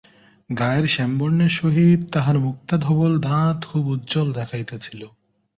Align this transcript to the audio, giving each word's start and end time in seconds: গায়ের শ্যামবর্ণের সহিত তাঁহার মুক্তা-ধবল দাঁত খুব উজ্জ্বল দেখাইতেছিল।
গায়ের 0.49 0.85
শ্যামবর্ণের 0.87 1.49
সহিত 1.49 1.99
তাঁহার 2.13 2.37
মুক্তা-ধবল 2.39 3.11
দাঁত 3.19 3.59
খুব 3.65 3.83
উজ্জ্বল 3.87 4.27
দেখাইতেছিল। 4.33 5.01